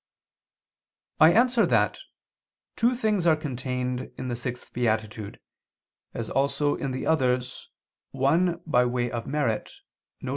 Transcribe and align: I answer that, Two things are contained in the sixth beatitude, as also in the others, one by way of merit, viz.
I 1.19 1.31
answer 1.31 1.67
that, 1.67 1.99
Two 2.75 2.95
things 2.95 3.27
are 3.27 3.35
contained 3.35 4.11
in 4.17 4.29
the 4.29 4.35
sixth 4.35 4.73
beatitude, 4.73 5.39
as 6.11 6.27
also 6.27 6.73
in 6.75 6.89
the 6.89 7.05
others, 7.05 7.69
one 8.09 8.61
by 8.65 8.83
way 8.85 9.11
of 9.11 9.27
merit, 9.27 9.69
viz. 10.19 10.29